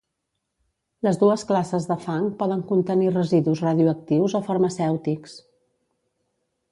[1.07, 5.37] Les dues classes de fang poden contenir residus radioactius o farmacèutics.